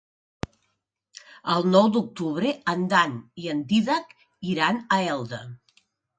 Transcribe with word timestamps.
El 1.55 1.67
nou 1.73 1.89
d'octubre 1.97 2.55
en 2.73 2.87
Dan 2.95 3.15
i 3.45 3.53
en 3.53 3.63
Dídac 3.75 4.19
iran 4.55 4.83
a 4.97 5.01
Elda. 5.15 5.45